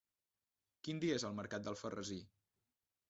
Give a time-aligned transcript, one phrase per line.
[0.87, 2.19] Quin dia és el mercat d'Alfarrasí?